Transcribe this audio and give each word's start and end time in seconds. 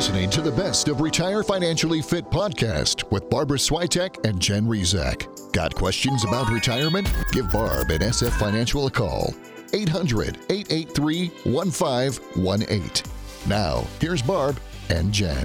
listening 0.00 0.30
to 0.30 0.40
the 0.40 0.50
best 0.52 0.88
of 0.88 1.02
Retire 1.02 1.42
Financially 1.42 2.00
Fit 2.00 2.24
podcast 2.30 3.10
with 3.10 3.28
Barbara 3.28 3.58
Swiatek 3.58 4.26
and 4.26 4.40
Jen 4.40 4.64
Rizak. 4.64 5.52
Got 5.52 5.74
questions 5.74 6.24
about 6.24 6.50
retirement? 6.50 7.12
Give 7.32 7.52
Barb 7.52 7.90
and 7.90 8.00
SF 8.00 8.32
Financial 8.38 8.86
a 8.86 8.90
call. 8.90 9.34
800 9.74 10.38
883 10.48 11.28
1518. 11.44 13.12
Now, 13.46 13.86
here's 14.00 14.22
Barb 14.22 14.58
and 14.88 15.12
Jen. 15.12 15.44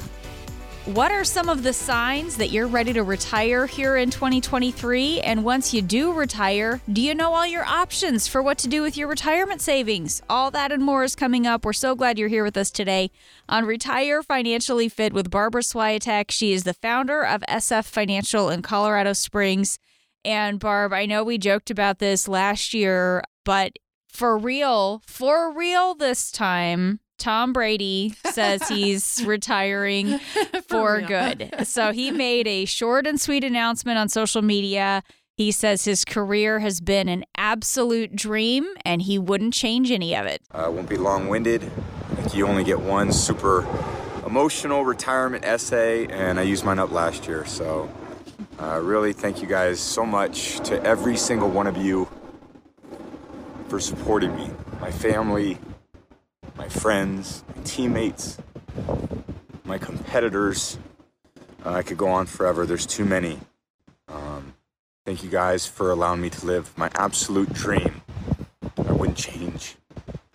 What 0.85 1.11
are 1.11 1.23
some 1.23 1.49
of 1.49 1.63
the 1.63 1.73
signs 1.73 2.37
that 2.37 2.51
you're 2.51 2.67
ready 2.67 2.93
to 2.93 3.01
retire 3.01 3.65
here 3.65 3.95
in 3.95 4.11
2023? 4.11 5.19
And 5.21 5.43
once 5.43 5.73
you 5.73 5.81
do 5.81 6.13
retire, 6.13 6.79
do 6.93 7.01
you 7.01 7.15
know 7.15 7.33
all 7.33 7.47
your 7.47 7.65
options 7.65 8.27
for 8.27 8.43
what 8.43 8.59
to 8.59 8.67
do 8.67 8.83
with 8.83 8.95
your 8.95 9.07
retirement 9.07 9.61
savings? 9.61 10.21
All 10.29 10.51
that 10.51 10.71
and 10.71 10.83
more 10.83 11.03
is 11.03 11.15
coming 11.15 11.47
up. 11.47 11.65
We're 11.65 11.73
so 11.73 11.95
glad 11.95 12.19
you're 12.19 12.29
here 12.29 12.43
with 12.43 12.55
us 12.55 12.69
today 12.69 13.09
on 13.49 13.65
Retire 13.65 14.21
Financially 14.21 14.87
Fit 14.87 15.11
with 15.11 15.31
Barbara 15.31 15.63
Swiatek. 15.63 16.29
She 16.29 16.53
is 16.53 16.65
the 16.65 16.75
founder 16.75 17.25
of 17.25 17.41
SF 17.49 17.85
Financial 17.85 18.51
in 18.51 18.61
Colorado 18.61 19.13
Springs. 19.13 19.79
And 20.23 20.59
Barb, 20.59 20.93
I 20.93 21.07
know 21.07 21.23
we 21.23 21.39
joked 21.39 21.71
about 21.71 21.97
this 21.97 22.27
last 22.27 22.75
year, 22.75 23.23
but 23.43 23.79
for 24.07 24.37
real, 24.37 25.01
for 25.07 25.51
real 25.51 25.95
this 25.95 26.29
time, 26.29 26.99
Tom 27.17 27.53
Brady 27.53 28.13
says 28.31 28.67
he's 28.67 29.23
retiring 29.25 30.19
for, 30.67 31.01
good. 31.01 31.53
So 31.63 31.91
he 31.91 32.11
made 32.11 32.47
a 32.47 32.65
short 32.65 33.07
and 33.07 33.19
sweet 33.19 33.43
announcement 33.43 33.97
on 33.97 34.09
social 34.09 34.41
media. 34.41 35.03
He 35.37 35.51
says 35.51 35.83
his 35.83 36.05
career 36.05 36.59
has 36.59 36.79
been 36.79 37.09
an 37.09 37.25
absolute 37.35 38.15
dream 38.15 38.65
and 38.85 39.01
he 39.01 39.19
wouldn't 39.19 39.53
change 39.53 39.91
any 39.91 40.15
of 40.15 40.25
it. 40.25 40.41
I 40.51 40.63
uh, 40.63 40.71
won't 40.71 40.89
be 40.89 40.97
long 40.97 41.27
winded. 41.27 41.69
You 42.33 42.47
only 42.47 42.63
get 42.63 42.79
one 42.79 43.11
super 43.11 43.67
emotional 44.25 44.83
retirement 44.83 45.45
essay, 45.45 46.07
and 46.07 46.39
I 46.39 46.43
used 46.43 46.65
mine 46.65 46.79
up 46.79 46.91
last 46.91 47.27
year. 47.27 47.45
So, 47.45 47.89
uh, 48.59 48.79
really, 48.81 49.13
thank 49.13 49.41
you 49.41 49.47
guys 49.47 49.79
so 49.79 50.05
much 50.05 50.59
to 50.61 50.81
every 50.83 51.15
single 51.17 51.49
one 51.49 51.67
of 51.67 51.77
you 51.77 52.07
for 53.67 53.79
supporting 53.79 54.35
me, 54.35 54.49
my 54.79 54.91
family, 54.91 55.57
my 55.67 55.74
friends, 56.75 57.43
my 57.55 57.63
teammates, 57.63 58.37
my 59.63 59.77
competitors. 59.77 60.77
Uh, 61.65 61.71
I 61.71 61.81
could 61.81 61.97
go 61.97 62.09
on 62.09 62.25
forever. 62.25 62.65
There's 62.65 62.85
too 62.85 63.05
many. 63.05 63.39
Um, 64.07 64.53
thank 65.05 65.23
you 65.23 65.29
guys 65.29 65.65
for 65.65 65.89
allowing 65.89 66.21
me 66.21 66.29
to 66.29 66.45
live 66.45 66.77
my 66.77 66.91
absolute 66.95 67.51
dream. 67.53 68.01
I 68.77 68.91
wouldn't 68.91 69.17
change 69.17 69.75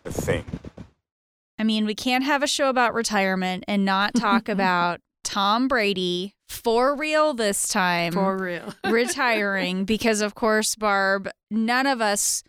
a 0.04 0.10
thing. 0.10 0.44
I 1.58 1.62
mean, 1.62 1.84
we 1.84 1.94
can't 1.94 2.24
have 2.24 2.42
a 2.42 2.46
show 2.46 2.68
about 2.70 2.94
retirement 2.94 3.64
and 3.68 3.84
not 3.84 4.14
talk 4.14 4.48
about 4.48 5.00
Tom 5.22 5.68
Brady 5.68 6.34
for 6.48 6.96
real 6.96 7.34
this 7.34 7.68
time. 7.68 8.12
For 8.12 8.36
real. 8.36 8.74
retiring 8.84 9.84
because, 9.84 10.20
of 10.20 10.34
course, 10.34 10.74
Barb, 10.74 11.30
none 11.50 11.86
of 11.86 12.00
us 12.00 12.42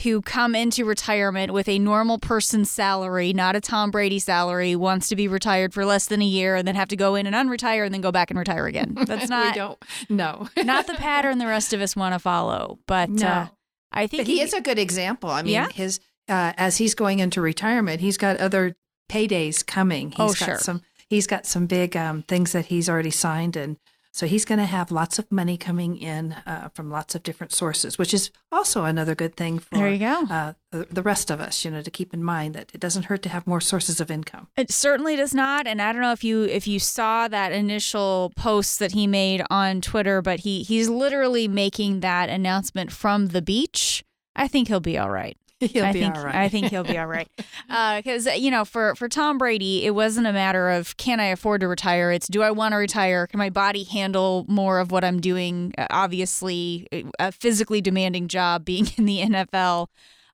who 0.00 0.22
come 0.22 0.54
into 0.54 0.84
retirement 0.84 1.52
with 1.52 1.68
a 1.68 1.78
normal 1.78 2.18
person's 2.18 2.70
salary, 2.70 3.32
not 3.32 3.54
a 3.54 3.60
Tom 3.60 3.90
Brady 3.90 4.18
salary, 4.18 4.74
wants 4.74 5.08
to 5.08 5.16
be 5.16 5.28
retired 5.28 5.72
for 5.72 5.84
less 5.84 6.06
than 6.06 6.22
a 6.22 6.26
year 6.26 6.56
and 6.56 6.66
then 6.66 6.74
have 6.74 6.88
to 6.88 6.96
go 6.96 7.14
in 7.14 7.26
and 7.26 7.36
unretire 7.36 7.84
and 7.84 7.94
then 7.94 8.00
go 8.00 8.10
back 8.10 8.30
and 8.30 8.38
retire 8.38 8.66
again. 8.66 8.94
That's 9.06 9.28
not 9.28 9.54
we 9.54 9.58
don't 9.58 9.82
no 10.08 10.48
not 10.56 10.86
the 10.86 10.94
pattern 10.94 11.38
the 11.38 11.46
rest 11.46 11.72
of 11.72 11.80
us 11.80 11.94
want 11.94 12.14
to 12.14 12.18
follow. 12.18 12.78
But 12.86 13.10
no. 13.10 13.26
uh, 13.26 13.46
I 13.92 14.06
think 14.06 14.22
but 14.22 14.26
he, 14.26 14.36
he, 14.36 14.42
is 14.42 14.54
a 14.54 14.60
good 14.60 14.78
example. 14.78 15.30
I 15.30 15.42
mean, 15.42 15.52
yeah? 15.52 15.68
his 15.68 16.00
uh, 16.28 16.52
as 16.56 16.78
he's 16.78 16.94
going 16.94 17.18
into 17.18 17.40
retirement, 17.40 18.00
he's 18.00 18.16
got 18.16 18.38
other 18.38 18.74
paydays 19.10 19.64
coming. 19.64 20.10
He's 20.10 20.20
oh, 20.20 20.28
got 20.28 20.36
sure. 20.36 20.58
some 20.58 20.82
he's 21.08 21.26
got 21.26 21.46
some 21.46 21.66
big 21.66 21.96
um, 21.96 22.22
things 22.22 22.52
that 22.52 22.66
he's 22.66 22.88
already 22.88 23.10
signed 23.10 23.56
and 23.56 23.76
so 24.14 24.26
he's 24.26 24.44
going 24.44 24.58
to 24.58 24.66
have 24.66 24.92
lots 24.92 25.18
of 25.18 25.32
money 25.32 25.56
coming 25.56 25.96
in 25.96 26.34
uh, 26.44 26.68
from 26.74 26.90
lots 26.90 27.14
of 27.14 27.22
different 27.22 27.50
sources, 27.52 27.96
which 27.96 28.12
is 28.12 28.30
also 28.52 28.84
another 28.84 29.14
good 29.14 29.36
thing 29.36 29.58
for 29.58 29.74
there 29.74 29.88
you 29.88 29.98
go. 29.98 30.26
Uh, 30.30 30.52
the, 30.70 30.86
the 30.90 31.02
rest 31.02 31.30
of 31.30 31.40
us. 31.40 31.64
You 31.64 31.70
know, 31.70 31.80
to 31.80 31.90
keep 31.90 32.12
in 32.12 32.22
mind 32.22 32.54
that 32.54 32.70
it 32.74 32.80
doesn't 32.80 33.04
hurt 33.04 33.22
to 33.22 33.30
have 33.30 33.46
more 33.46 33.60
sources 33.60 34.00
of 34.00 34.10
income. 34.10 34.48
It 34.54 34.70
certainly 34.70 35.16
does 35.16 35.34
not. 35.34 35.66
And 35.66 35.80
I 35.80 35.92
don't 35.92 36.02
know 36.02 36.12
if 36.12 36.22
you 36.22 36.44
if 36.44 36.68
you 36.68 36.78
saw 36.78 37.26
that 37.28 37.52
initial 37.52 38.32
post 38.36 38.78
that 38.80 38.92
he 38.92 39.06
made 39.06 39.42
on 39.48 39.80
Twitter, 39.80 40.20
but 40.20 40.40
he 40.40 40.62
he's 40.62 40.90
literally 40.90 41.48
making 41.48 42.00
that 42.00 42.28
announcement 42.28 42.92
from 42.92 43.28
the 43.28 43.40
beach. 43.40 44.04
I 44.36 44.46
think 44.46 44.68
he'll 44.68 44.80
be 44.80 44.98
all 44.98 45.10
right. 45.10 45.36
He'll 45.70 45.84
I 45.84 45.92
be 45.92 46.00
think, 46.00 46.16
all 46.16 46.24
right. 46.24 46.34
I 46.34 46.48
think 46.48 46.66
he'll 46.66 46.82
be 46.82 46.98
all 46.98 47.06
right. 47.06 47.28
Because, 47.68 48.26
uh, 48.26 48.32
you 48.32 48.50
know, 48.50 48.64
for, 48.64 48.94
for 48.96 49.08
Tom 49.08 49.38
Brady, 49.38 49.84
it 49.84 49.94
wasn't 49.94 50.26
a 50.26 50.32
matter 50.32 50.70
of 50.70 50.96
can 50.96 51.20
I 51.20 51.26
afford 51.26 51.60
to 51.60 51.68
retire? 51.68 52.10
It's 52.10 52.26
do 52.26 52.42
I 52.42 52.50
want 52.50 52.72
to 52.72 52.76
retire? 52.76 53.26
Can 53.26 53.38
my 53.38 53.50
body 53.50 53.84
handle 53.84 54.44
more 54.48 54.80
of 54.80 54.90
what 54.90 55.04
I'm 55.04 55.20
doing? 55.20 55.72
Uh, 55.78 55.86
obviously, 55.90 56.88
a 57.18 57.30
physically 57.30 57.80
demanding 57.80 58.28
job 58.28 58.64
being 58.72 58.88
in 58.96 59.04
the 59.04 59.20
NFL. 59.20 59.86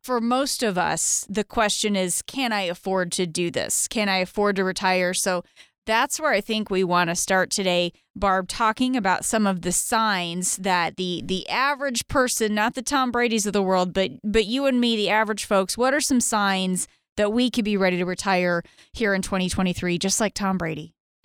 For 0.03 0.21
most 0.21 0.63
of 0.63 0.79
us, 0.79 1.27
the 1.29 1.45
question 1.45 1.95
is 1.95 2.23
can 2.23 2.53
I 2.53 2.63
afford 2.63 3.13
to 3.13 3.27
do 3.27 3.51
this? 3.51 3.89
Can 3.89 4.09
I 4.09 4.19
afford 4.19 4.57
to 4.57 4.65
retire? 4.65 5.13
So 5.13 5.45
that's 5.89 6.21
where 6.21 6.33
I 6.33 6.43
think 6.43 6.69
we 6.71 6.85
want 6.85 7.09
to 7.09 7.17
start 7.17 7.51
today, 7.51 7.95
Barb, 8.15 8.47
talking 8.47 8.95
about 8.95 9.25
some 9.25 9.47
of 9.47 9.63
the 9.63 9.73
signs 9.73 10.59
that 10.59 10.97
the 10.97 11.23
the 11.25 11.49
average 11.49 12.07
person, 12.09 12.55
not 12.55 12.75
the 12.75 12.83
Tom 12.83 13.11
Brady's 13.11 13.47
of 13.47 13.55
the 13.55 13.63
world, 13.63 13.95
but 13.95 14.11
but 14.23 14.45
you 14.45 14.67
and 14.67 14.79
me, 14.81 14.97
the 14.97 15.09
average 15.09 15.47
folks, 15.47 15.79
what 15.79 15.95
are 15.95 16.01
some 16.01 16.21
signs 16.21 16.87
that 17.17 17.33
we 17.33 17.51
could 17.51 17.65
be 17.65 17.79
ready 17.79 17.97
to 17.97 18.05
retire 18.05 18.63
here 18.93 19.15
in 19.15 19.23
2023, 19.23 19.99
just 19.99 20.21
like 20.21 20.35
Tom 20.35 20.59
Brady? 20.59 20.93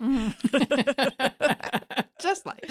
just 2.20 2.44
like 2.44 2.68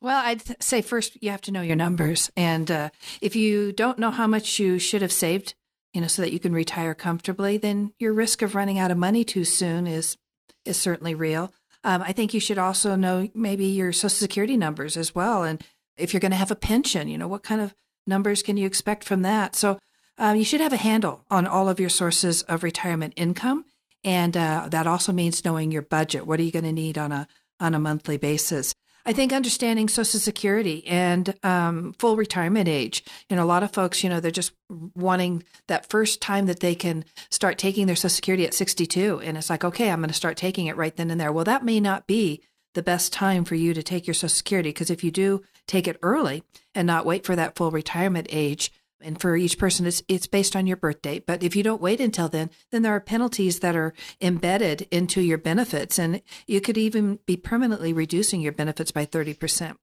well 0.00 0.24
i'd 0.24 0.62
say 0.62 0.80
first 0.80 1.16
you 1.22 1.30
have 1.30 1.42
to 1.42 1.52
know 1.52 1.60
your 1.60 1.76
numbers 1.76 2.32
and 2.38 2.70
uh, 2.70 2.88
if 3.20 3.36
you 3.36 3.70
don't 3.70 3.98
know 3.98 4.10
how 4.10 4.26
much 4.26 4.58
you 4.58 4.78
should 4.78 5.02
have 5.02 5.12
saved 5.12 5.54
you 5.92 6.00
know 6.00 6.06
so 6.06 6.22
that 6.22 6.32
you 6.32 6.40
can 6.40 6.54
retire 6.54 6.94
comfortably 6.94 7.58
then 7.58 7.92
your 7.98 8.14
risk 8.14 8.40
of 8.40 8.54
running 8.54 8.78
out 8.78 8.90
of 8.90 8.96
money 8.96 9.24
too 9.24 9.44
soon 9.44 9.86
is 9.86 10.16
is 10.64 10.78
certainly 10.78 11.14
real. 11.14 11.52
Um, 11.82 12.02
I 12.02 12.12
think 12.12 12.32
you 12.32 12.40
should 12.40 12.58
also 12.58 12.96
know 12.96 13.28
maybe 13.34 13.66
your 13.66 13.92
Social 13.92 14.10
Security 14.10 14.56
numbers 14.56 14.96
as 14.96 15.14
well, 15.14 15.42
and 15.42 15.62
if 15.96 16.12
you're 16.12 16.20
going 16.20 16.32
to 16.32 16.36
have 16.36 16.50
a 16.50 16.56
pension, 16.56 17.08
you 17.08 17.18
know 17.18 17.28
what 17.28 17.42
kind 17.42 17.60
of 17.60 17.74
numbers 18.06 18.42
can 18.42 18.56
you 18.56 18.66
expect 18.66 19.04
from 19.04 19.22
that? 19.22 19.54
So 19.54 19.78
um, 20.18 20.36
you 20.36 20.44
should 20.44 20.60
have 20.60 20.72
a 20.72 20.78
handle 20.78 21.24
on 21.30 21.46
all 21.46 21.68
of 21.68 21.80
your 21.80 21.88
sources 21.88 22.42
of 22.42 22.62
retirement 22.62 23.14
income, 23.16 23.64
and 24.02 24.36
uh, 24.36 24.68
that 24.70 24.86
also 24.86 25.12
means 25.12 25.44
knowing 25.44 25.70
your 25.70 25.82
budget. 25.82 26.26
What 26.26 26.40
are 26.40 26.42
you 26.42 26.52
going 26.52 26.64
to 26.64 26.72
need 26.72 26.98
on 26.98 27.12
a 27.12 27.28
on 27.60 27.74
a 27.74 27.80
monthly 27.80 28.16
basis? 28.16 28.74
I 29.06 29.12
think 29.12 29.32
understanding 29.32 29.88
Social 29.88 30.18
Security 30.18 30.86
and 30.86 31.34
um, 31.42 31.92
full 31.98 32.16
retirement 32.16 32.68
age. 32.68 33.04
You 33.28 33.36
know, 33.36 33.44
a 33.44 33.46
lot 33.46 33.62
of 33.62 33.72
folks, 33.72 34.02
you 34.02 34.08
know, 34.08 34.18
they're 34.18 34.30
just 34.30 34.52
wanting 34.94 35.44
that 35.68 35.90
first 35.90 36.22
time 36.22 36.46
that 36.46 36.60
they 36.60 36.74
can 36.74 37.04
start 37.30 37.58
taking 37.58 37.86
their 37.86 37.96
Social 37.96 38.14
Security 38.14 38.46
at 38.46 38.54
62. 38.54 39.20
And 39.22 39.36
it's 39.36 39.50
like, 39.50 39.64
okay, 39.64 39.90
I'm 39.90 40.00
going 40.00 40.08
to 40.08 40.14
start 40.14 40.36
taking 40.36 40.66
it 40.66 40.76
right 40.76 40.96
then 40.96 41.10
and 41.10 41.20
there. 41.20 41.32
Well, 41.32 41.44
that 41.44 41.64
may 41.64 41.80
not 41.80 42.06
be 42.06 42.42
the 42.72 42.82
best 42.82 43.12
time 43.12 43.44
for 43.44 43.54
you 43.54 43.74
to 43.74 43.82
take 43.82 44.06
your 44.06 44.14
Social 44.14 44.30
Security 44.30 44.70
because 44.70 44.90
if 44.90 45.04
you 45.04 45.10
do 45.10 45.42
take 45.66 45.86
it 45.86 45.98
early 46.02 46.42
and 46.74 46.86
not 46.86 47.06
wait 47.06 47.24
for 47.24 47.36
that 47.36 47.56
full 47.56 47.70
retirement 47.70 48.26
age, 48.30 48.72
and 49.04 49.20
for 49.20 49.36
each 49.36 49.58
person 49.58 49.86
it's 49.86 50.02
it's 50.08 50.26
based 50.26 50.56
on 50.56 50.66
your 50.66 50.76
birth 50.76 51.02
date 51.02 51.26
but 51.26 51.42
if 51.42 51.54
you 51.54 51.62
don't 51.62 51.82
wait 51.82 52.00
until 52.00 52.28
then 52.28 52.50
then 52.70 52.82
there 52.82 52.94
are 52.94 53.00
penalties 53.00 53.60
that 53.60 53.76
are 53.76 53.92
embedded 54.20 54.86
into 54.90 55.20
your 55.20 55.38
benefits. 55.38 55.98
And 55.98 56.22
you 56.46 56.60
could 56.60 56.78
even 56.78 57.18
be 57.26 57.36
permanently 57.36 57.92
reducing 57.92 58.40
your 58.40 58.52
benefits 58.52 58.90
by 58.90 59.06
30% 59.06 59.76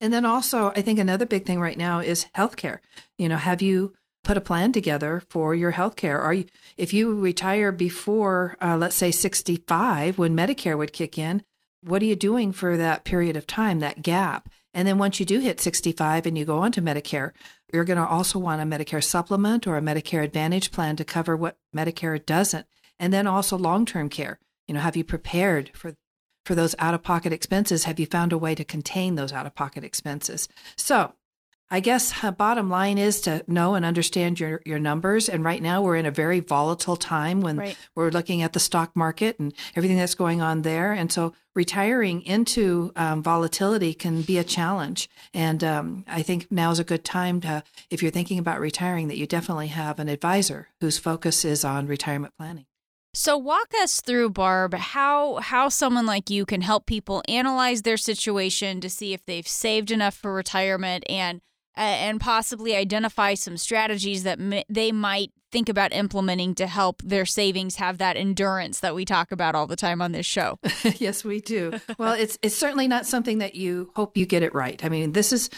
and 0.00 0.12
then 0.12 0.24
also 0.24 0.72
i 0.76 0.82
think 0.82 0.98
another 0.98 1.26
big 1.26 1.46
thing 1.46 1.60
right 1.60 1.78
now 1.78 2.00
is 2.00 2.26
healthcare. 2.36 2.78
You 3.18 3.28
know 3.28 3.36
have 3.36 3.62
you 3.62 3.94
put 4.22 4.36
a 4.38 4.40
plan 4.40 4.72
together 4.72 5.22
for 5.28 5.54
your 5.54 5.72
healthcare? 5.72 6.18
Are 6.18 6.34
you 6.34 6.46
if 6.76 6.92
you 6.92 7.18
retire 7.20 7.72
before 7.72 8.56
uh, 8.60 8.76
let's 8.76 8.96
say 8.96 9.10
65 9.10 10.18
when 10.18 10.36
medicare 10.36 10.78
would 10.78 10.92
kick 10.92 11.18
in 11.18 11.42
what 11.86 12.02
are 12.02 12.06
you 12.06 12.16
doing 12.16 12.52
for 12.52 12.76
that 12.76 13.04
period 13.04 13.36
of 13.36 13.46
time 13.46 13.80
that 13.80 14.02
gap? 14.02 14.48
And 14.72 14.88
then 14.88 14.98
once 14.98 15.20
you 15.20 15.26
do 15.26 15.38
hit 15.38 15.60
65 15.60 16.26
and 16.26 16.36
you 16.36 16.44
go 16.44 16.58
on 16.58 16.72
to 16.72 16.82
Medicare, 16.82 17.32
you're 17.74 17.84
going 17.84 17.98
to 17.98 18.06
also 18.06 18.38
want 18.38 18.62
a 18.62 18.64
Medicare 18.64 19.02
supplement 19.02 19.66
or 19.66 19.76
a 19.76 19.82
Medicare 19.82 20.22
Advantage 20.22 20.70
plan 20.70 20.94
to 20.96 21.04
cover 21.04 21.36
what 21.36 21.58
Medicare 21.76 22.24
doesn't. 22.24 22.66
And 23.00 23.12
then 23.12 23.26
also 23.26 23.58
long-term 23.58 24.08
care. 24.08 24.38
You 24.68 24.74
know, 24.74 24.80
have 24.80 24.96
you 24.96 25.04
prepared 25.04 25.70
for 25.74 25.94
for 26.46 26.54
those 26.54 26.74
out-of-pocket 26.78 27.32
expenses? 27.32 27.84
Have 27.84 27.98
you 27.98 28.06
found 28.06 28.32
a 28.32 28.38
way 28.38 28.54
to 28.54 28.64
contain 28.64 29.14
those 29.14 29.32
out-of-pocket 29.32 29.82
expenses? 29.82 30.46
So, 30.76 31.14
I 31.70 31.80
guess 31.80 32.14
bottom 32.36 32.68
line 32.70 32.98
is 32.98 33.20
to 33.22 33.42
know 33.48 33.74
and 33.74 33.84
understand 33.84 34.38
your, 34.38 34.60
your 34.64 34.78
numbers. 34.78 35.28
And 35.28 35.44
right 35.44 35.62
now 35.62 35.82
we're 35.82 35.96
in 35.96 36.06
a 36.06 36.10
very 36.10 36.40
volatile 36.40 36.96
time 36.96 37.40
when 37.40 37.56
right. 37.56 37.76
we're 37.94 38.10
looking 38.10 38.42
at 38.42 38.52
the 38.52 38.60
stock 38.60 38.94
market 38.94 39.38
and 39.38 39.52
everything 39.74 39.96
that's 39.96 40.14
going 40.14 40.40
on 40.40 40.62
there. 40.62 40.92
And 40.92 41.10
so 41.10 41.32
retiring 41.54 42.22
into 42.22 42.92
um, 42.96 43.22
volatility 43.22 43.94
can 43.94 44.22
be 44.22 44.38
a 44.38 44.44
challenge. 44.44 45.08
And 45.32 45.64
um, 45.64 46.04
I 46.06 46.22
think 46.22 46.50
now 46.50 46.70
is 46.70 46.78
a 46.78 46.84
good 46.84 47.04
time 47.04 47.40
to, 47.40 47.64
if 47.90 48.02
you're 48.02 48.10
thinking 48.12 48.38
about 48.38 48.60
retiring, 48.60 49.08
that 49.08 49.18
you 49.18 49.26
definitely 49.26 49.68
have 49.68 49.98
an 49.98 50.08
advisor 50.08 50.68
whose 50.80 50.98
focus 50.98 51.44
is 51.44 51.64
on 51.64 51.86
retirement 51.86 52.34
planning. 52.38 52.66
So 53.16 53.38
walk 53.38 53.72
us 53.80 54.00
through 54.00 54.30
Barb 54.30 54.74
how 54.74 55.36
how 55.36 55.68
someone 55.68 56.04
like 56.04 56.30
you 56.30 56.44
can 56.44 56.62
help 56.62 56.84
people 56.84 57.22
analyze 57.28 57.82
their 57.82 57.96
situation 57.96 58.80
to 58.80 58.90
see 58.90 59.12
if 59.12 59.24
they've 59.24 59.46
saved 59.46 59.92
enough 59.92 60.16
for 60.16 60.34
retirement 60.34 61.04
and 61.08 61.40
and 61.76 62.20
possibly 62.20 62.76
identify 62.76 63.34
some 63.34 63.56
strategies 63.56 64.22
that 64.22 64.40
m- 64.40 64.62
they 64.68 64.92
might 64.92 65.32
think 65.50 65.68
about 65.68 65.92
implementing 65.92 66.54
to 66.56 66.66
help 66.66 67.00
their 67.02 67.24
savings 67.24 67.76
have 67.76 67.98
that 67.98 68.16
endurance 68.16 68.80
that 68.80 68.94
we 68.94 69.04
talk 69.04 69.30
about 69.30 69.54
all 69.54 69.66
the 69.66 69.76
time 69.76 70.02
on 70.02 70.12
this 70.12 70.26
show. 70.26 70.58
yes, 70.96 71.24
we 71.24 71.40
do. 71.40 71.72
Well, 71.96 72.14
it's 72.14 72.38
it's 72.42 72.56
certainly 72.56 72.88
not 72.88 73.06
something 73.06 73.38
that 73.38 73.54
you 73.54 73.92
hope 73.94 74.16
you 74.16 74.26
get 74.26 74.42
it 74.42 74.54
right. 74.54 74.84
I 74.84 74.88
mean, 74.88 75.12
this 75.12 75.32
is 75.32 75.50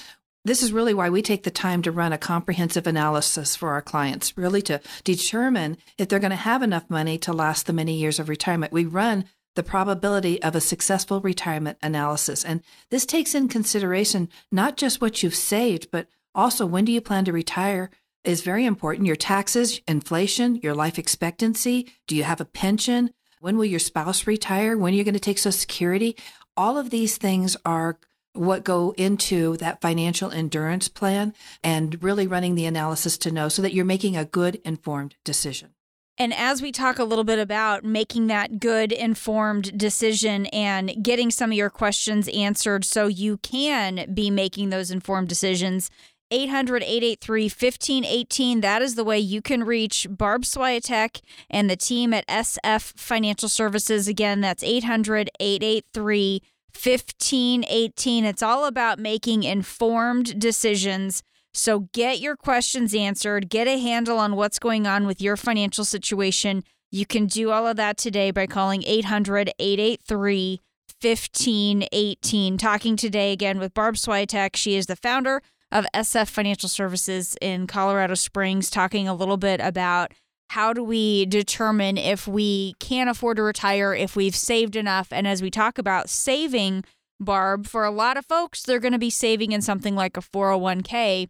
this 0.44 0.62
is 0.62 0.72
really 0.72 0.94
why 0.94 1.10
we 1.10 1.22
take 1.22 1.42
the 1.42 1.50
time 1.50 1.82
to 1.82 1.90
run 1.90 2.12
a 2.12 2.18
comprehensive 2.18 2.86
analysis 2.86 3.56
for 3.56 3.70
our 3.70 3.82
clients, 3.82 4.36
really 4.36 4.62
to 4.62 4.80
determine 5.02 5.76
if 5.98 6.08
they're 6.08 6.20
going 6.20 6.30
to 6.30 6.36
have 6.36 6.62
enough 6.62 6.88
money 6.88 7.18
to 7.18 7.32
last 7.32 7.66
the 7.66 7.72
many 7.72 7.96
years 7.96 8.20
of 8.20 8.28
retirement. 8.28 8.72
We 8.72 8.84
run 8.84 9.24
the 9.56 9.62
probability 9.62 10.40
of 10.42 10.54
a 10.54 10.60
successful 10.60 11.20
retirement 11.20 11.78
analysis. 11.82 12.44
And 12.44 12.62
this 12.90 13.04
takes 13.04 13.34
in 13.34 13.48
consideration 13.48 14.28
not 14.52 14.76
just 14.76 15.00
what 15.00 15.22
you've 15.22 15.34
saved, 15.34 15.90
but 15.90 16.06
also 16.34 16.64
when 16.64 16.84
do 16.84 16.92
you 16.92 17.00
plan 17.00 17.24
to 17.24 17.32
retire 17.32 17.90
is 18.22 18.42
very 18.42 18.64
important. 18.64 19.06
Your 19.06 19.16
taxes, 19.16 19.80
inflation, 19.86 20.56
your 20.56 20.74
life 20.74 20.98
expectancy. 20.98 21.92
Do 22.06 22.16
you 22.16 22.24
have 22.24 22.40
a 22.40 22.44
pension? 22.44 23.10
When 23.40 23.56
will 23.56 23.64
your 23.64 23.78
spouse 23.78 24.26
retire? 24.26 24.76
When 24.76 24.92
are 24.92 24.96
you 24.96 25.04
going 25.04 25.14
to 25.14 25.20
take 25.20 25.38
Social 25.38 25.52
Security? 25.52 26.16
All 26.56 26.76
of 26.76 26.90
these 26.90 27.16
things 27.16 27.56
are 27.64 27.98
what 28.32 28.64
go 28.64 28.94
into 28.98 29.56
that 29.58 29.80
financial 29.80 30.30
endurance 30.30 30.88
plan 30.88 31.32
and 31.62 32.02
really 32.02 32.26
running 32.26 32.54
the 32.54 32.66
analysis 32.66 33.16
to 33.18 33.30
know 33.30 33.48
so 33.48 33.62
that 33.62 33.72
you're 33.72 33.84
making 33.84 34.16
a 34.16 34.24
good 34.24 34.60
informed 34.64 35.14
decision. 35.24 35.75
And 36.18 36.32
as 36.32 36.62
we 36.62 36.72
talk 36.72 36.98
a 36.98 37.04
little 37.04 37.24
bit 37.24 37.38
about 37.38 37.84
making 37.84 38.28
that 38.28 38.58
good 38.58 38.90
informed 38.90 39.76
decision 39.76 40.46
and 40.46 41.02
getting 41.02 41.30
some 41.30 41.50
of 41.50 41.56
your 41.56 41.68
questions 41.68 42.28
answered 42.28 42.84
so 42.84 43.06
you 43.06 43.36
can 43.38 44.12
be 44.14 44.30
making 44.30 44.70
those 44.70 44.90
informed 44.90 45.28
decisions, 45.28 45.90
800 46.30 46.82
883 46.82 47.44
1518. 47.44 48.60
That 48.62 48.82
is 48.82 48.94
the 48.94 49.04
way 49.04 49.18
you 49.18 49.42
can 49.42 49.62
reach 49.62 50.06
Barb 50.10 50.42
Swiatek 50.42 51.20
and 51.50 51.68
the 51.68 51.76
team 51.76 52.14
at 52.14 52.26
SF 52.26 52.98
Financial 52.98 53.48
Services. 53.48 54.08
Again, 54.08 54.40
that's 54.40 54.62
800 54.62 55.30
883 55.38 56.42
1518. 56.72 58.24
It's 58.24 58.42
all 58.42 58.64
about 58.64 58.98
making 58.98 59.44
informed 59.44 60.40
decisions. 60.40 61.22
So 61.56 61.88
get 61.94 62.20
your 62.20 62.36
questions 62.36 62.94
answered, 62.94 63.48
get 63.48 63.66
a 63.66 63.78
handle 63.78 64.18
on 64.18 64.36
what's 64.36 64.58
going 64.58 64.86
on 64.86 65.06
with 65.06 65.22
your 65.22 65.38
financial 65.38 65.86
situation. 65.86 66.62
You 66.92 67.06
can 67.06 67.26
do 67.26 67.50
all 67.50 67.66
of 67.66 67.78
that 67.78 67.96
today 67.96 68.30
by 68.30 68.46
calling 68.46 68.84
800 68.86 69.50
883 69.58 70.60
1518. 71.00 72.58
Talking 72.58 72.96
today 72.96 73.32
again 73.32 73.58
with 73.58 73.72
Barb 73.72 73.94
Swiatek. 73.94 74.54
She 74.54 74.76
is 74.76 74.84
the 74.84 74.96
founder 74.96 75.40
of 75.72 75.86
SF 75.94 76.28
Financial 76.28 76.68
Services 76.68 77.38
in 77.40 77.66
Colorado 77.66 78.14
Springs, 78.14 78.68
talking 78.68 79.08
a 79.08 79.14
little 79.14 79.38
bit 79.38 79.58
about 79.62 80.12
how 80.50 80.74
do 80.74 80.84
we 80.84 81.24
determine 81.24 81.96
if 81.96 82.28
we 82.28 82.74
can 82.80 83.08
afford 83.08 83.38
to 83.38 83.42
retire, 83.42 83.94
if 83.94 84.14
we've 84.14 84.36
saved 84.36 84.76
enough? 84.76 85.08
And 85.10 85.26
as 85.26 85.40
we 85.40 85.50
talk 85.50 85.78
about 85.78 86.10
saving, 86.10 86.84
Barb, 87.18 87.66
for 87.66 87.86
a 87.86 87.90
lot 87.90 88.18
of 88.18 88.26
folks, 88.26 88.62
they're 88.62 88.78
going 88.78 88.92
to 88.92 88.98
be 88.98 89.08
saving 89.08 89.52
in 89.52 89.62
something 89.62 89.94
like 89.94 90.18
a 90.18 90.20
401k. 90.20 91.28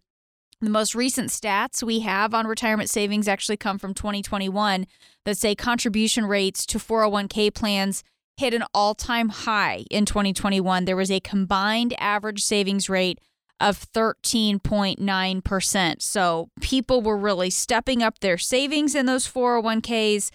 The 0.59 0.71
most 0.71 0.95
recent 0.95 1.29
stats 1.29 1.83
we 1.83 1.99
have 1.99 2.33
on 2.33 2.47
retirement 2.47 2.89
savings 2.89 3.27
actually 3.27 3.57
come 3.57 3.77
from 3.77 3.93
2021 3.93 4.87
that 5.23 5.37
say 5.37 5.53
contribution 5.53 6.25
rates 6.25 6.65
to 6.67 6.79
401k 6.79 7.53
plans 7.53 8.03
hit 8.37 8.55
an 8.55 8.63
all 8.73 8.95
time 8.95 9.29
high 9.29 9.85
in 9.91 10.05
2021. 10.05 10.85
There 10.85 10.95
was 10.95 11.11
a 11.11 11.19
combined 11.19 11.93
average 11.99 12.43
savings 12.43 12.89
rate 12.89 13.19
of 13.59 13.85
13.9%. 13.91 16.01
So 16.01 16.49
people 16.59 17.01
were 17.01 17.17
really 17.17 17.51
stepping 17.51 18.01
up 18.01 18.17
their 18.19 18.39
savings 18.39 18.95
in 18.95 19.05
those 19.05 19.27
401ks. 19.27 20.31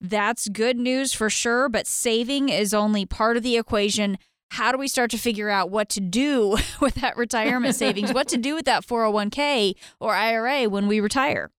That's 0.00 0.48
good 0.48 0.78
news 0.78 1.12
for 1.12 1.28
sure, 1.28 1.68
but 1.68 1.86
saving 1.86 2.48
is 2.48 2.72
only 2.72 3.04
part 3.04 3.36
of 3.36 3.42
the 3.42 3.58
equation. 3.58 4.16
How 4.50 4.72
do 4.72 4.78
we 4.78 4.88
start 4.88 5.10
to 5.10 5.18
figure 5.18 5.50
out 5.50 5.70
what 5.70 5.88
to 5.90 6.00
do 6.00 6.56
with 6.80 6.96
that 6.96 7.16
retirement 7.16 7.74
savings? 7.74 8.12
What 8.12 8.28
to 8.28 8.36
do 8.36 8.54
with 8.54 8.64
that 8.66 8.86
401k 8.86 9.74
or 10.00 10.14
IRA 10.14 10.68
when 10.68 10.86
we 10.86 11.00
retire? 11.00 11.50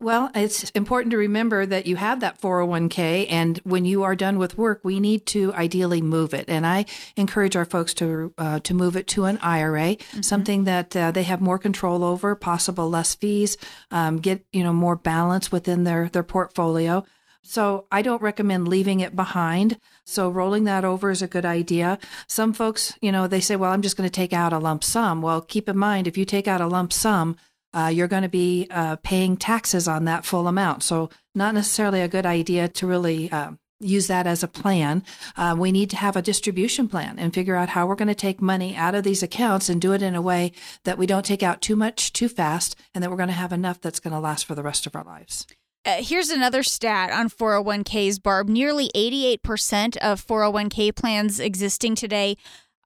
Well, 0.00 0.30
it's 0.34 0.68
important 0.70 1.12
to 1.12 1.16
remember 1.16 1.64
that 1.64 1.86
you 1.86 1.96
have 1.96 2.20
that 2.20 2.38
401k, 2.38 3.26
and 3.30 3.58
when 3.64 3.84
you 3.84 4.02
are 4.02 4.14
done 4.14 4.38
with 4.38 4.58
work, 4.58 4.80
we 4.82 5.00
need 5.00 5.24
to 5.26 5.54
ideally 5.54 6.02
move 6.02 6.34
it. 6.34 6.44
And 6.48 6.66
I 6.66 6.84
encourage 7.16 7.56
our 7.56 7.64
folks 7.64 7.94
to 7.94 8.34
uh, 8.36 8.58
to 8.60 8.74
move 8.74 8.96
it 8.96 9.06
to 9.08 9.24
an 9.24 9.38
IRA, 9.38 9.96
mm-hmm. 9.96 10.20
something 10.20 10.64
that 10.64 10.94
uh, 10.94 11.10
they 11.12 11.22
have 11.22 11.40
more 11.40 11.58
control 11.58 12.04
over, 12.04 12.34
possible 12.34 12.90
less 12.90 13.14
fees, 13.14 13.56
um, 13.92 14.18
get 14.18 14.44
you 14.52 14.62
know 14.62 14.74
more 14.74 14.96
balance 14.96 15.50
within 15.50 15.84
their 15.84 16.10
their 16.10 16.24
portfolio. 16.24 17.06
So 17.44 17.86
I 17.92 18.02
don't 18.02 18.22
recommend 18.22 18.68
leaving 18.68 19.00
it 19.00 19.14
behind. 19.14 19.78
So 20.04 20.30
rolling 20.30 20.64
that 20.64 20.84
over 20.84 21.10
is 21.10 21.22
a 21.22 21.28
good 21.28 21.44
idea. 21.44 21.98
Some 22.26 22.54
folks, 22.54 22.94
you 23.00 23.12
know, 23.12 23.26
they 23.26 23.40
say, 23.40 23.54
well, 23.54 23.70
I'm 23.70 23.82
just 23.82 23.96
going 23.96 24.08
to 24.08 24.12
take 24.12 24.32
out 24.32 24.52
a 24.52 24.58
lump 24.58 24.82
sum. 24.82 25.20
Well, 25.20 25.42
keep 25.42 25.68
in 25.68 25.76
mind, 25.76 26.06
if 26.06 26.16
you 26.16 26.24
take 26.24 26.48
out 26.48 26.62
a 26.62 26.66
lump 26.66 26.92
sum, 26.92 27.36
uh, 27.74 27.90
you're 27.92 28.08
going 28.08 28.22
to 28.22 28.28
be 28.28 28.66
uh, 28.70 28.96
paying 28.96 29.36
taxes 29.36 29.86
on 29.86 30.04
that 30.06 30.24
full 30.24 30.48
amount. 30.48 30.82
So, 30.82 31.10
not 31.34 31.54
necessarily 31.54 32.00
a 32.00 32.08
good 32.08 32.24
idea 32.24 32.68
to 32.68 32.86
really 32.86 33.30
uh, 33.32 33.52
use 33.80 34.06
that 34.06 34.26
as 34.26 34.42
a 34.42 34.48
plan. 34.48 35.02
Uh, 35.36 35.56
we 35.58 35.72
need 35.72 35.90
to 35.90 35.96
have 35.96 36.16
a 36.16 36.22
distribution 36.22 36.88
plan 36.88 37.18
and 37.18 37.34
figure 37.34 37.56
out 37.56 37.70
how 37.70 37.86
we're 37.86 37.96
going 37.96 38.08
to 38.08 38.14
take 38.14 38.40
money 38.40 38.76
out 38.76 38.94
of 38.94 39.04
these 39.04 39.22
accounts 39.22 39.68
and 39.68 39.80
do 39.80 39.92
it 39.92 40.02
in 40.02 40.14
a 40.14 40.22
way 40.22 40.52
that 40.84 40.96
we 40.96 41.06
don't 41.06 41.26
take 41.26 41.42
out 41.42 41.60
too 41.60 41.76
much 41.76 42.12
too 42.12 42.28
fast 42.28 42.76
and 42.94 43.02
that 43.02 43.10
we're 43.10 43.16
going 43.16 43.28
to 43.28 43.34
have 43.34 43.52
enough 43.52 43.80
that's 43.80 44.00
going 44.00 44.14
to 44.14 44.20
last 44.20 44.46
for 44.46 44.54
the 44.54 44.62
rest 44.62 44.86
of 44.86 44.94
our 44.94 45.04
lives. 45.04 45.46
Uh, 45.86 45.96
here's 45.98 46.30
another 46.30 46.62
stat 46.62 47.10
on 47.10 47.28
401ks, 47.28 48.22
Barb. 48.22 48.48
Nearly 48.48 48.90
88% 48.94 49.98
of 49.98 50.24
401k 50.26 50.96
plans 50.96 51.38
existing 51.38 51.94
today 51.94 52.36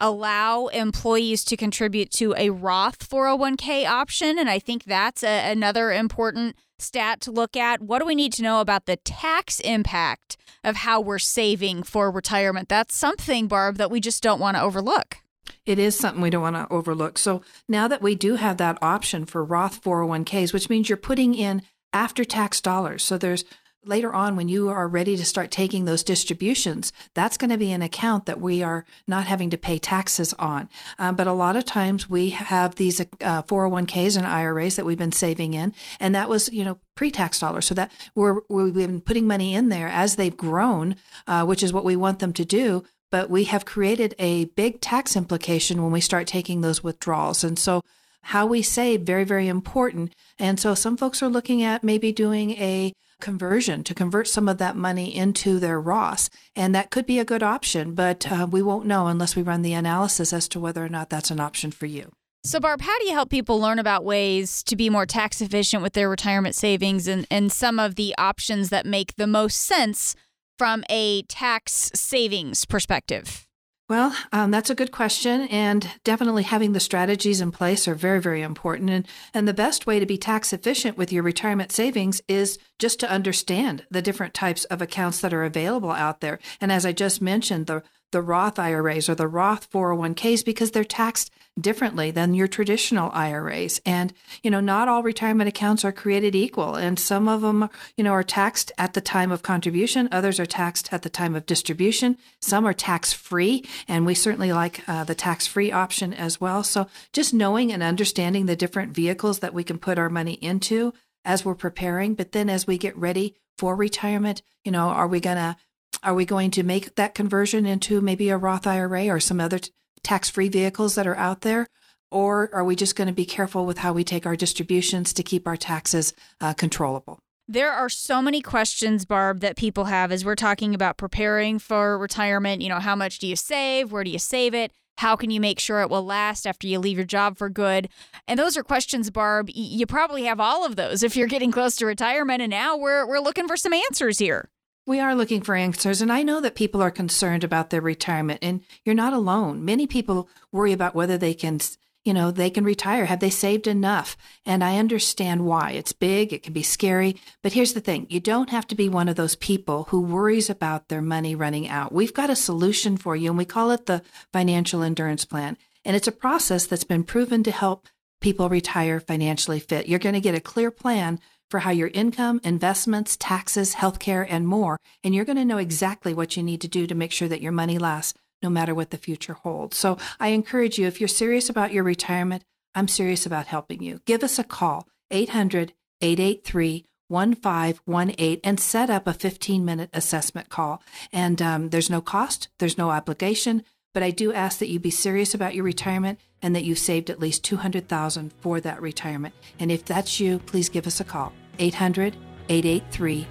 allow 0.00 0.66
employees 0.66 1.44
to 1.44 1.56
contribute 1.56 2.10
to 2.10 2.34
a 2.36 2.50
Roth 2.50 3.08
401k 3.08 3.86
option. 3.86 4.36
And 4.36 4.50
I 4.50 4.58
think 4.58 4.84
that's 4.84 5.22
a, 5.22 5.50
another 5.52 5.92
important 5.92 6.56
stat 6.80 7.20
to 7.22 7.30
look 7.30 7.56
at. 7.56 7.80
What 7.80 8.00
do 8.00 8.06
we 8.06 8.16
need 8.16 8.32
to 8.34 8.42
know 8.42 8.60
about 8.60 8.86
the 8.86 8.96
tax 8.96 9.60
impact 9.60 10.36
of 10.64 10.76
how 10.76 11.00
we're 11.00 11.20
saving 11.20 11.84
for 11.84 12.10
retirement? 12.10 12.68
That's 12.68 12.96
something, 12.96 13.46
Barb, 13.46 13.76
that 13.76 13.92
we 13.92 14.00
just 14.00 14.24
don't 14.24 14.40
want 14.40 14.56
to 14.56 14.62
overlook. 14.62 15.18
It 15.64 15.78
is 15.78 15.96
something 15.96 16.20
we 16.20 16.30
don't 16.30 16.42
want 16.42 16.56
to 16.56 16.72
overlook. 16.72 17.16
So 17.16 17.42
now 17.68 17.86
that 17.86 18.02
we 18.02 18.16
do 18.16 18.36
have 18.36 18.56
that 18.56 18.78
option 18.82 19.24
for 19.24 19.44
Roth 19.44 19.82
401ks, 19.82 20.52
which 20.52 20.68
means 20.68 20.88
you're 20.88 20.96
putting 20.96 21.34
in 21.34 21.62
after 21.98 22.24
tax 22.24 22.60
dollars. 22.60 23.02
So 23.02 23.18
there's 23.18 23.44
later 23.84 24.14
on 24.14 24.36
when 24.36 24.48
you 24.48 24.68
are 24.68 24.86
ready 24.86 25.16
to 25.16 25.24
start 25.24 25.50
taking 25.50 25.84
those 25.84 26.04
distributions 26.04 26.92
that's 27.14 27.36
going 27.36 27.50
to 27.50 27.58
be 27.58 27.72
an 27.72 27.82
account 27.82 28.26
that 28.26 28.40
we 28.40 28.62
are 28.62 28.84
not 29.08 29.26
having 29.26 29.50
to 29.50 29.58
pay 29.58 29.78
taxes 29.78 30.32
on. 30.34 30.68
Um, 30.98 31.16
but 31.16 31.26
a 31.26 31.32
lot 31.32 31.56
of 31.56 31.64
times 31.64 32.08
we 32.08 32.30
have 32.30 32.76
these 32.76 33.00
uh, 33.00 33.42
401ks 33.42 34.16
and 34.16 34.26
iras 34.26 34.76
that 34.76 34.86
we've 34.86 34.98
been 34.98 35.10
saving 35.10 35.54
in 35.54 35.74
and 35.98 36.14
that 36.14 36.28
was 36.28 36.48
you 36.52 36.64
know 36.64 36.78
pre-tax 36.94 37.40
dollars. 37.40 37.66
So 37.66 37.74
that 37.74 37.90
we're 38.14 38.42
we've 38.48 38.74
been 38.74 39.00
putting 39.00 39.26
money 39.26 39.52
in 39.52 39.68
there 39.68 39.88
as 39.88 40.14
they've 40.14 40.36
grown 40.36 40.94
uh, 41.26 41.44
which 41.46 41.64
is 41.64 41.72
what 41.72 41.84
we 41.84 41.96
want 41.96 42.20
them 42.20 42.32
to 42.34 42.44
do. 42.44 42.84
But 43.10 43.28
we 43.28 43.44
have 43.44 43.64
created 43.64 44.14
a 44.20 44.44
big 44.44 44.80
tax 44.80 45.16
implication 45.16 45.82
when 45.82 45.90
we 45.90 46.00
start 46.00 46.28
taking 46.28 46.60
those 46.60 46.84
withdrawals. 46.84 47.42
And 47.42 47.58
so 47.58 47.82
how 48.28 48.46
we 48.46 48.62
save 48.62 49.02
very 49.02 49.24
very 49.24 49.48
important 49.48 50.14
and 50.38 50.58
so 50.58 50.74
some 50.74 50.96
folks 50.96 51.22
are 51.22 51.28
looking 51.28 51.62
at 51.62 51.84
maybe 51.84 52.12
doing 52.12 52.52
a 52.52 52.92
conversion 53.20 53.82
to 53.84 53.94
convert 53.94 54.28
some 54.28 54.48
of 54.48 54.58
that 54.58 54.76
money 54.76 55.14
into 55.14 55.58
their 55.58 55.80
Roth. 55.80 56.28
And 56.54 56.74
that 56.74 56.90
could 56.90 57.06
be 57.06 57.18
a 57.18 57.24
good 57.24 57.42
option, 57.42 57.94
but 57.94 58.30
uh, 58.30 58.46
we 58.50 58.62
won't 58.62 58.86
know 58.86 59.08
unless 59.08 59.34
we 59.34 59.42
run 59.42 59.62
the 59.62 59.72
analysis 59.72 60.32
as 60.32 60.48
to 60.48 60.60
whether 60.60 60.84
or 60.84 60.88
not 60.88 61.10
that's 61.10 61.30
an 61.30 61.40
option 61.40 61.70
for 61.70 61.86
you. 61.86 62.12
So, 62.44 62.60
Barb, 62.60 62.80
how 62.80 62.96
do 62.98 63.06
you 63.06 63.12
help 63.12 63.30
people 63.30 63.60
learn 63.60 63.80
about 63.80 64.04
ways 64.04 64.62
to 64.64 64.76
be 64.76 64.88
more 64.88 65.06
tax 65.06 65.40
efficient 65.40 65.82
with 65.82 65.92
their 65.92 66.08
retirement 66.08 66.54
savings 66.54 67.08
and, 67.08 67.26
and 67.30 67.50
some 67.50 67.78
of 67.80 67.96
the 67.96 68.14
options 68.16 68.70
that 68.70 68.86
make 68.86 69.16
the 69.16 69.26
most 69.26 69.56
sense 69.56 70.14
from 70.56 70.84
a 70.88 71.22
tax 71.22 71.90
savings 71.94 72.64
perspective? 72.64 73.47
Well, 73.88 74.14
um, 74.32 74.50
that's 74.50 74.68
a 74.68 74.74
good 74.74 74.92
question, 74.92 75.48
and 75.48 75.90
definitely 76.04 76.42
having 76.42 76.72
the 76.72 76.80
strategies 76.80 77.40
in 77.40 77.50
place 77.50 77.88
are 77.88 77.94
very, 77.94 78.20
very 78.20 78.42
important. 78.42 78.90
And 78.90 79.06
and 79.32 79.48
the 79.48 79.54
best 79.54 79.86
way 79.86 79.98
to 79.98 80.04
be 80.04 80.18
tax 80.18 80.52
efficient 80.52 80.98
with 80.98 81.10
your 81.10 81.22
retirement 81.22 81.72
savings 81.72 82.20
is 82.28 82.58
just 82.78 83.00
to 83.00 83.10
understand 83.10 83.86
the 83.90 84.02
different 84.02 84.34
types 84.34 84.64
of 84.66 84.82
accounts 84.82 85.22
that 85.22 85.32
are 85.32 85.44
available 85.44 85.90
out 85.90 86.20
there. 86.20 86.38
And 86.60 86.70
as 86.70 86.84
I 86.84 86.92
just 86.92 87.22
mentioned, 87.22 87.66
the 87.66 87.82
the 88.10 88.20
Roth 88.20 88.58
IRAs 88.58 89.08
or 89.08 89.14
the 89.14 89.28
Roth 89.28 89.70
401ks 89.70 90.44
because 90.44 90.70
they're 90.70 90.84
taxed 90.84 91.30
differently 91.60 92.10
than 92.10 92.34
your 92.34 92.48
traditional 92.48 93.10
IRAs. 93.12 93.80
And, 93.84 94.12
you 94.42 94.50
know, 94.50 94.60
not 94.60 94.88
all 94.88 95.02
retirement 95.02 95.48
accounts 95.48 95.84
are 95.84 95.92
created 95.92 96.34
equal. 96.34 96.74
And 96.74 96.98
some 96.98 97.28
of 97.28 97.40
them, 97.40 97.68
you 97.96 98.04
know, 98.04 98.12
are 98.12 98.22
taxed 98.22 98.72
at 98.78 98.94
the 98.94 99.00
time 99.00 99.30
of 99.30 99.42
contribution. 99.42 100.08
Others 100.12 100.40
are 100.40 100.46
taxed 100.46 100.92
at 100.92 101.02
the 101.02 101.10
time 101.10 101.34
of 101.34 101.46
distribution. 101.46 102.16
Some 102.40 102.66
are 102.66 102.74
tax 102.74 103.12
free. 103.12 103.64
And 103.86 104.06
we 104.06 104.14
certainly 104.14 104.52
like 104.52 104.82
uh, 104.88 105.04
the 105.04 105.14
tax 105.14 105.46
free 105.46 105.72
option 105.72 106.12
as 106.14 106.40
well. 106.40 106.62
So 106.62 106.86
just 107.12 107.34
knowing 107.34 107.72
and 107.72 107.82
understanding 107.82 108.46
the 108.46 108.56
different 108.56 108.94
vehicles 108.94 109.40
that 109.40 109.54
we 109.54 109.64
can 109.64 109.78
put 109.78 109.98
our 109.98 110.08
money 110.08 110.34
into 110.34 110.92
as 111.24 111.44
we're 111.44 111.54
preparing. 111.54 112.14
But 112.14 112.32
then 112.32 112.48
as 112.48 112.66
we 112.66 112.78
get 112.78 112.96
ready 112.96 113.36
for 113.56 113.74
retirement, 113.74 114.42
you 114.64 114.72
know, 114.72 114.88
are 114.88 115.08
we 115.08 115.20
going 115.20 115.36
to 115.36 115.56
are 116.02 116.14
we 116.14 116.24
going 116.24 116.50
to 116.52 116.62
make 116.62 116.94
that 116.94 117.14
conversion 117.14 117.66
into 117.66 118.00
maybe 118.00 118.28
a 118.28 118.36
Roth 118.36 118.66
IRA 118.66 119.08
or 119.08 119.18
some 119.18 119.40
other 119.40 119.58
tax 120.02 120.28
free 120.28 120.48
vehicles 120.48 120.94
that 120.94 121.06
are 121.06 121.16
out 121.16 121.42
there? 121.42 121.68
Or 122.10 122.48
are 122.54 122.64
we 122.64 122.74
just 122.74 122.96
going 122.96 123.08
to 123.08 123.14
be 123.14 123.26
careful 123.26 123.66
with 123.66 123.78
how 123.78 123.92
we 123.92 124.02
take 124.02 124.24
our 124.24 124.36
distributions 124.36 125.12
to 125.12 125.22
keep 125.22 125.46
our 125.46 125.56
taxes 125.56 126.14
uh, 126.40 126.54
controllable? 126.54 127.18
There 127.46 127.72
are 127.72 127.88
so 127.88 128.20
many 128.20 128.42
questions, 128.42 129.04
Barb, 129.04 129.40
that 129.40 129.56
people 129.56 129.84
have 129.84 130.12
as 130.12 130.24
we're 130.24 130.34
talking 130.34 130.74
about 130.74 130.98
preparing 130.98 131.58
for 131.58 131.98
retirement. 131.98 132.60
You 132.60 132.68
know, 132.68 132.78
how 132.78 132.94
much 132.94 133.18
do 133.18 133.26
you 133.26 133.36
save? 133.36 133.90
Where 133.90 134.04
do 134.04 134.10
you 134.10 134.18
save 134.18 134.54
it? 134.54 134.70
How 134.98 135.16
can 135.16 135.30
you 135.30 135.40
make 135.40 135.60
sure 135.60 135.80
it 135.80 135.90
will 135.90 136.04
last 136.04 136.46
after 136.46 136.66
you 136.66 136.78
leave 136.78 136.98
your 136.98 137.06
job 137.06 137.38
for 137.38 137.48
good? 137.48 137.88
And 138.26 138.38
those 138.38 138.56
are 138.56 138.62
questions, 138.62 139.10
Barb. 139.10 139.48
You 139.54 139.86
probably 139.86 140.24
have 140.24 140.40
all 140.40 140.66
of 140.66 140.76
those 140.76 141.02
if 141.02 141.16
you're 141.16 141.28
getting 141.28 141.52
close 141.52 141.76
to 141.76 141.86
retirement. 141.86 142.42
And 142.42 142.50
now 142.50 142.76
we're, 142.76 143.06
we're 143.06 143.20
looking 143.20 143.46
for 143.46 143.56
some 143.56 143.72
answers 143.72 144.18
here. 144.18 144.50
We 144.88 145.00
are 145.00 145.14
looking 145.14 145.42
for 145.42 145.54
answers, 145.54 146.00
and 146.00 146.10
I 146.10 146.22
know 146.22 146.40
that 146.40 146.54
people 146.54 146.80
are 146.80 146.90
concerned 146.90 147.44
about 147.44 147.68
their 147.68 147.82
retirement, 147.82 148.38
and 148.40 148.62
you're 148.86 148.94
not 148.94 149.12
alone. 149.12 149.62
Many 149.62 149.86
people 149.86 150.30
worry 150.50 150.72
about 150.72 150.94
whether 150.94 151.18
they 151.18 151.34
can, 151.34 151.58
you 152.06 152.14
know, 152.14 152.30
they 152.30 152.48
can 152.48 152.64
retire. 152.64 153.04
Have 153.04 153.20
they 153.20 153.28
saved 153.28 153.66
enough? 153.66 154.16
And 154.46 154.64
I 154.64 154.78
understand 154.78 155.44
why. 155.44 155.72
It's 155.72 155.92
big, 155.92 156.32
it 156.32 156.42
can 156.42 156.54
be 156.54 156.62
scary, 156.62 157.16
but 157.42 157.52
here's 157.52 157.74
the 157.74 157.82
thing 157.82 158.06
you 158.08 158.18
don't 158.18 158.48
have 158.48 158.66
to 158.68 158.74
be 158.74 158.88
one 158.88 159.10
of 159.10 159.16
those 159.16 159.36
people 159.36 159.84
who 159.90 160.00
worries 160.00 160.48
about 160.48 160.88
their 160.88 161.02
money 161.02 161.34
running 161.34 161.68
out. 161.68 161.92
We've 161.92 162.14
got 162.14 162.30
a 162.30 162.34
solution 162.34 162.96
for 162.96 163.14
you, 163.14 163.28
and 163.28 163.36
we 163.36 163.44
call 163.44 163.72
it 163.72 163.84
the 163.84 164.00
Financial 164.32 164.82
Endurance 164.82 165.26
Plan. 165.26 165.58
And 165.84 165.96
it's 165.96 166.08
a 166.08 166.12
process 166.12 166.64
that's 166.64 166.84
been 166.84 167.04
proven 167.04 167.42
to 167.42 167.50
help 167.50 167.88
people 168.22 168.48
retire 168.48 169.00
financially 169.00 169.60
fit. 169.60 169.86
You're 169.86 169.98
going 169.98 170.14
to 170.14 170.20
get 170.22 170.34
a 170.34 170.40
clear 170.40 170.70
plan 170.70 171.20
for 171.50 171.60
how 171.60 171.70
your 171.70 171.88
income, 171.88 172.40
investments, 172.44 173.16
taxes, 173.16 173.76
healthcare, 173.76 174.26
and 174.28 174.46
more. 174.46 174.78
And 175.02 175.14
you're 175.14 175.24
going 175.24 175.36
to 175.36 175.44
know 175.44 175.58
exactly 175.58 176.14
what 176.14 176.36
you 176.36 176.42
need 176.42 176.60
to 176.60 176.68
do 176.68 176.86
to 176.86 176.94
make 176.94 177.12
sure 177.12 177.28
that 177.28 177.42
your 177.42 177.52
money 177.52 177.78
lasts 177.78 178.14
no 178.42 178.50
matter 178.50 178.74
what 178.74 178.90
the 178.90 178.96
future 178.98 179.34
holds. 179.34 179.76
So 179.76 179.98
I 180.20 180.28
encourage 180.28 180.78
you, 180.78 180.86
if 180.86 181.00
you're 181.00 181.08
serious 181.08 181.48
about 181.48 181.72
your 181.72 181.84
retirement, 181.84 182.44
I'm 182.74 182.88
serious 182.88 183.26
about 183.26 183.46
helping 183.46 183.82
you. 183.82 184.00
Give 184.04 184.22
us 184.22 184.38
a 184.38 184.44
call, 184.44 184.86
800 185.10 185.72
883 186.00 186.84
1518, 187.08 188.40
and 188.44 188.60
set 188.60 188.90
up 188.90 189.06
a 189.06 189.14
15 189.14 189.64
minute 189.64 189.90
assessment 189.92 190.50
call. 190.50 190.82
And 191.12 191.40
um, 191.40 191.70
there's 191.70 191.90
no 191.90 192.00
cost, 192.00 192.48
there's 192.58 192.78
no 192.78 192.90
obligation. 192.90 193.64
But 193.98 194.04
I 194.04 194.12
do 194.12 194.32
ask 194.32 194.60
that 194.60 194.68
you 194.68 194.78
be 194.78 194.92
serious 194.92 195.34
about 195.34 195.56
your 195.56 195.64
retirement 195.64 196.20
and 196.40 196.54
that 196.54 196.62
you've 196.62 196.78
saved 196.78 197.10
at 197.10 197.18
least 197.18 197.42
200,000 197.42 198.32
for 198.40 198.60
that 198.60 198.80
retirement. 198.80 199.34
And 199.58 199.72
if 199.72 199.84
that's 199.84 200.20
you, 200.20 200.38
please 200.38 200.68
give 200.68 200.86
us 200.86 201.00
a 201.00 201.04
call. 201.04 201.32
800-883-1518. 201.58 203.26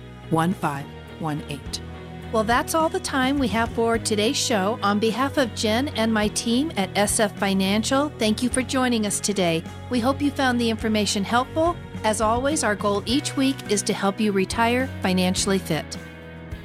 Well, 2.34 2.44
that's 2.44 2.76
all 2.76 2.90
the 2.90 3.00
time 3.00 3.40
we 3.40 3.48
have 3.48 3.70
for 3.70 3.98
today's 3.98 4.36
show. 4.36 4.78
On 4.84 5.00
behalf 5.00 5.38
of 5.38 5.56
Jen 5.56 5.88
and 5.96 6.14
my 6.14 6.28
team 6.28 6.74
at 6.76 6.94
SF 6.96 7.38
Financial, 7.38 8.12
thank 8.20 8.44
you 8.44 8.50
for 8.50 8.62
joining 8.62 9.06
us 9.06 9.22
today. 9.22 9.64
We 9.90 10.02
hope 10.02 10.22
you 10.22 10.32
found 10.32 10.60
the 10.60 10.70
information 10.70 11.24
helpful. 11.24 11.78
As 12.04 12.20
always, 12.20 12.66
our 12.66 12.76
goal 12.76 13.04
each 13.06 13.38
week 13.38 13.56
is 13.72 13.82
to 13.84 13.94
help 13.94 14.20
you 14.20 14.34
retire 14.34 14.90
financially 15.02 15.60
fit. 15.60 15.98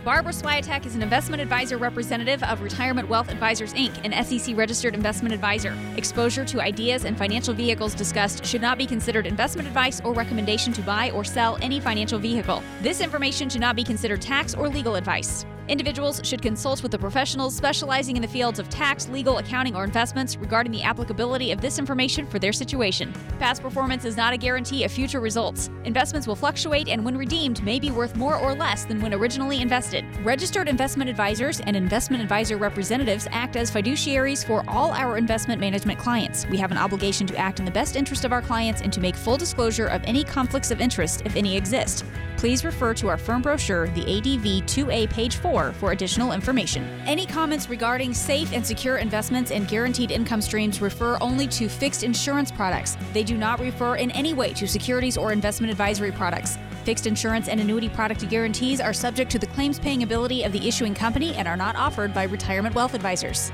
Barbara 0.04 0.32
Swiatek 0.32 0.85
is 0.85 0.97
an 0.97 1.02
investment 1.02 1.40
advisor 1.40 1.78
representative 1.78 2.42
of 2.42 2.61
Retirement 2.61 3.09
Wealth 3.09 3.30
Advisors 3.30 3.73
Inc., 3.75 4.04
an 4.04 4.25
SEC 4.25 4.56
registered 4.56 4.97
investment 4.97 5.32
advisor. 5.32 5.78
Exposure 5.97 6.44
to 6.44 6.61
ideas 6.61 7.04
and 7.04 7.16
financial 7.16 7.54
vehicles 7.54 7.94
discussed 7.94 8.44
should 8.44 8.61
not 8.61 8.78
be 8.78 8.85
considered 8.85 9.28
investment 9.28 9.68
advice 9.68 10.00
or 10.00 10.12
recommendation 10.12 10.73
to 10.73 10.82
buy 10.82 11.12
or 11.12 11.23
sell 11.23 11.56
any 11.62 11.78
financial 11.78 12.18
vehicle. 12.18 12.64
This 12.80 13.00
information 13.00 13.49
should 13.49 13.61
not 13.61 13.76
be 13.76 13.85
considered 13.85 14.21
tax 14.21 14.56
or 14.56 14.68
legal 14.68 14.97
advice. 14.97 15.47
Individuals 15.68 16.21
should 16.25 16.42
consult 16.42 16.82
with 16.82 16.90
the 16.90 16.99
professionals 16.99 17.54
specializing 17.54 18.16
in 18.16 18.23
the 18.23 18.28
fields 18.28 18.59
of 18.59 18.68
tax, 18.68 19.09
legal, 19.09 19.38
accounting, 19.38 19.76
or 19.76 19.85
investments 19.85 20.37
regarding 20.37 20.73
the 20.73 20.82
applicability 20.82 21.52
of 21.52 21.61
this 21.61 21.78
information 21.78 22.26
for 22.26 22.40
their 22.40 22.52
situation. 22.52 23.12
Past 23.38 23.62
performance 23.62 24.04
is 24.04 24.16
not 24.16 24.32
a 24.32 24.37
guarantee 24.37 24.82
of 24.82 24.90
future 24.90 25.21
results. 25.21 25.71
Investments 25.85 26.26
will 26.26 26.35
fluctuate 26.35 26.88
and, 26.88 27.04
when 27.04 27.16
redeemed, 27.16 27.62
may 27.62 27.78
be 27.78 27.92
worth 27.92 28.16
more 28.16 28.37
or 28.37 28.54
less 28.56 28.85
than 28.85 29.00
when 29.00 29.14
originally 29.14 29.62
invested. 29.62 29.91
Registered 30.22 30.68
investment 30.68 31.11
advisors 31.11 31.61
and 31.61 31.76
investment 31.76 32.22
advisor 32.22 32.56
representatives 32.56 33.28
act 33.30 33.56
as 33.56 33.70
fiduciaries 33.70 34.44
for 34.44 34.64
all 34.66 34.92
our 34.92 35.18
investment 35.18 35.61
management 35.61 35.99
clients. 35.99 36.46
We 36.49 36.56
have 36.58 36.70
an 36.70 36.78
obligation 36.78 37.26
to 37.26 37.37
act 37.37 37.58
in 37.58 37.64
the 37.64 37.70
best 37.70 37.96
interest 37.96 38.25
of 38.25 38.32
our 38.32 38.42
clients 38.42 38.80
and 38.80 38.92
to 38.92 39.00
make 39.00 39.14
full 39.16 39.37
disclosure 39.37 39.87
of 39.87 40.02
any 40.04 40.25
conflicts 40.25 40.70
of 40.70 40.80
interest, 40.80 41.22
if 41.25 41.37
any 41.37 41.56
exist 41.56 42.04
please 42.42 42.64
refer 42.64 42.92
to 42.92 43.06
our 43.06 43.16
firm 43.16 43.40
brochure, 43.40 43.87
the 43.90 44.00
ADV 44.00 44.66
2A 44.66 45.08
page 45.11 45.37
4, 45.37 45.70
for 45.75 45.92
additional 45.92 46.32
information. 46.32 46.82
Any 47.06 47.25
comments 47.25 47.68
regarding 47.70 48.12
safe 48.12 48.52
and 48.52 48.66
secure 48.66 48.96
investments 48.96 49.52
and 49.52 49.68
guaranteed 49.68 50.11
income 50.11 50.42
streams 50.42 50.80
refer 50.80 51.16
only 51.20 51.46
to 51.46 51.68
fixed 51.68 52.02
insurance 52.02 52.50
products. 52.50 52.96
They 53.12 53.22
do 53.22 53.38
not 53.38 53.61
refer 53.61 53.94
in 53.94 54.11
any 54.11 54.34
way 54.34 54.52
to 54.54 54.66
securities 54.66 55.16
or 55.16 55.30
investment 55.30 55.70
advisory 55.70 56.11
products. 56.11 56.58
Fixed 56.84 57.06
insurance 57.06 57.48
and 57.48 57.60
annuity 57.60 57.88
product 57.88 58.28
guarantees 58.28 58.80
are 58.80 58.92
subject 58.92 59.30
to 59.30 59.38
the 59.38 59.46
claims 59.46 59.78
paying 59.78 60.02
ability 60.02 60.42
of 60.42 60.52
the 60.52 60.66
issuing 60.66 60.94
company 60.94 61.34
and 61.36 61.46
are 61.46 61.56
not 61.56 61.76
offered 61.76 62.12
by 62.12 62.24
retirement 62.24 62.74
wealth 62.74 62.94
advisors. 62.94 63.52